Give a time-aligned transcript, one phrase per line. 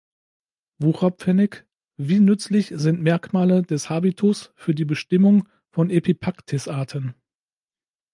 [0.79, 1.63] Wucherpfennig:
[1.95, 7.13] "Wie nützlich sind Merkmale des Habitus für die Bestimmung von Epipactis-Arten?